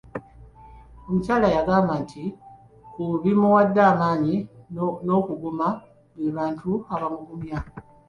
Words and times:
Omukyala 1.07 1.47
yagamba 1.55 1.93
ekimu 2.01 2.33
ku 2.93 3.03
bimuwadde 3.23 3.81
amaanyi 3.91 4.35
n’okuguma 5.05 5.67
be 6.15 6.25
bantu 6.37 6.71
abamugumya. 6.93 7.59